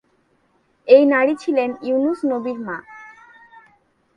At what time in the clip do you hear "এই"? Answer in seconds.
0.87-1.03